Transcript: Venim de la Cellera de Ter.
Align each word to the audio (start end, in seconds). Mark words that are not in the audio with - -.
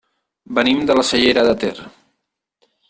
Venim 0.59 0.81
de 0.91 0.95
la 0.99 1.03
Cellera 1.11 1.45
de 1.51 1.55
Ter. 1.65 1.73